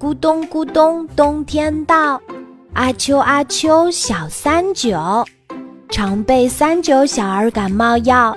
[0.00, 2.22] 咕咚咕咚，冬天到，
[2.72, 4.96] 阿秋阿秋小三九，
[5.90, 8.36] 常备三九小儿感冒药，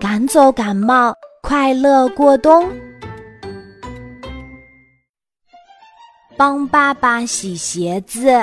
[0.00, 2.66] 赶走感冒，快乐过冬。
[6.34, 8.42] 帮爸爸洗鞋子。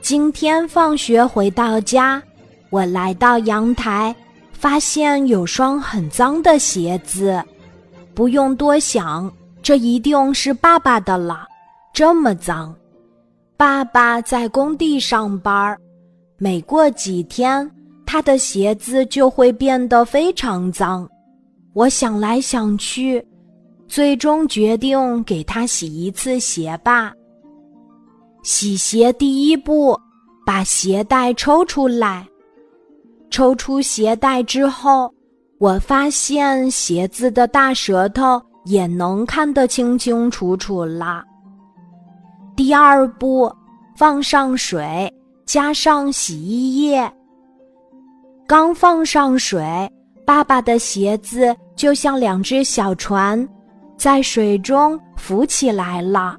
[0.00, 2.22] 今天放学回到家，
[2.70, 4.14] 我来到阳台，
[4.52, 7.42] 发现有双很脏的鞋子，
[8.14, 9.28] 不用多想。
[9.64, 11.46] 这一定是爸爸的了，
[11.94, 12.76] 这么脏。
[13.56, 15.74] 爸爸在工地上班，
[16.36, 17.68] 每过几天，
[18.04, 21.08] 他的鞋子就会变得非常脏。
[21.72, 23.26] 我想来想去，
[23.88, 27.10] 最终决定给他洗一次鞋吧。
[28.42, 29.98] 洗鞋第一步，
[30.44, 32.28] 把鞋带抽出来。
[33.30, 35.10] 抽出鞋带之后，
[35.56, 38.38] 我发现鞋子的大舌头。
[38.64, 41.24] 也能看得清清楚楚啦。
[42.56, 43.52] 第二步，
[43.96, 45.12] 放上水，
[45.46, 47.12] 加上洗衣液。
[48.46, 49.90] 刚放上水，
[50.26, 53.48] 爸爸的鞋子就像两只小船，
[53.96, 56.36] 在水中浮起来了。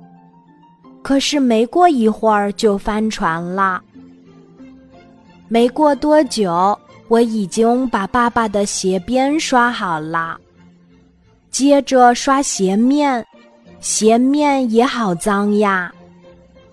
[1.02, 3.82] 可是没过一会儿就翻船了。
[5.48, 10.40] 没过多久，我已经把爸爸的鞋边刷好了。
[11.56, 13.26] 接着刷鞋面，
[13.80, 15.90] 鞋面也好脏呀！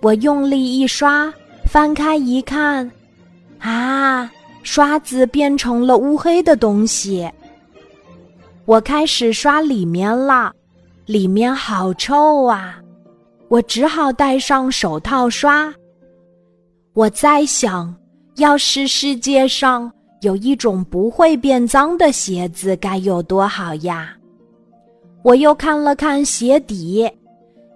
[0.00, 1.32] 我用力一刷，
[1.66, 2.90] 翻开一看，
[3.60, 4.28] 啊，
[4.64, 7.30] 刷子变成了乌黑的东西。
[8.64, 10.52] 我开始刷里面了，
[11.06, 12.80] 里面好臭啊！
[13.46, 15.72] 我只好戴上手套刷。
[16.92, 17.94] 我在想，
[18.34, 19.88] 要是世界上
[20.22, 24.16] 有一种不会变脏的鞋子，该有多好呀！
[25.24, 27.08] 我又看了看鞋底，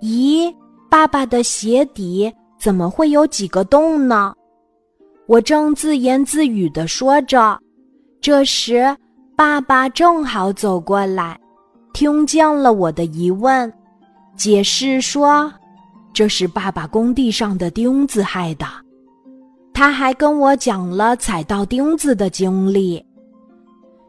[0.02, 0.52] 咦，
[0.91, 4.34] 爸爸的鞋底怎么会有几个洞呢？
[5.27, 7.58] 我正自言自语的说着，
[8.20, 8.96] 这时
[9.36, 11.39] 爸爸正好走过来，
[11.92, 13.73] 听见了我的疑问，
[14.36, 15.52] 解释说，
[16.12, 18.67] 这是爸爸工地上的钉子害的。
[19.73, 23.05] 他还跟我讲了踩到钉子的经历。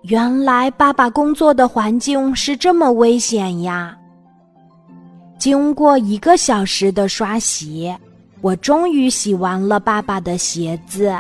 [0.08, 3.98] 原来爸爸工作的环境是这么危险呀！
[5.38, 7.94] 经过一个小时的刷洗，
[8.40, 11.14] 我终于洗完了爸爸的鞋子。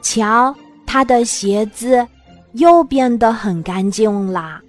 [0.00, 0.54] 瞧，
[0.86, 2.06] 他的鞋子
[2.52, 4.62] 又变得很干净啦。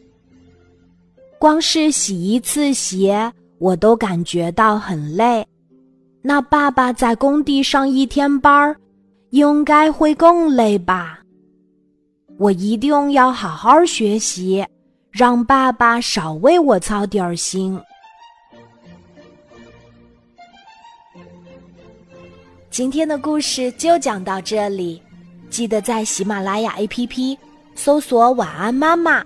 [1.40, 5.48] 光是洗一次鞋，我都感觉到很累。
[6.22, 8.75] 那爸爸在工地上一天班儿，
[9.30, 11.20] 应该会更累吧？
[12.41, 14.66] 我一定要好好学习，
[15.12, 17.79] 让爸爸少为我操点儿心。
[22.72, 25.00] 今天的故事就讲到这里，
[25.51, 27.38] 记得在喜马拉雅 APP
[27.75, 29.24] 搜索“晚安妈妈”，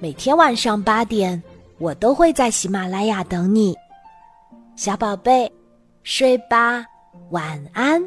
[0.00, 1.42] 每天晚上八点，
[1.76, 3.76] 我都会在喜马拉雅等你，
[4.76, 5.52] 小宝贝，
[6.04, 6.86] 睡吧，
[7.32, 8.02] 晚安。